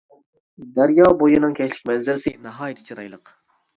[0.77, 3.35] دەريا بۇيىنىڭ كەچلىك مەنزىرىسى ناھايىتى چىرايلىق.